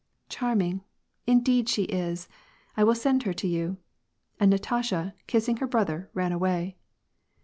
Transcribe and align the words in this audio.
"Charming! 0.29 0.81
Indeed 1.27 1.69
she 1.69 1.83
is. 1.83 2.27
I 2.75 2.83
will 2.83 2.95
send 2.95 3.21
her 3.21 3.33
to 3.33 3.47
you." 3.47 3.77
And 4.39 4.49
Natasha, 4.49 5.13
kissing 5.27 5.57
her 5.57 5.67
brother, 5.67 6.09
ran 6.15 6.31
away. 6.31 6.75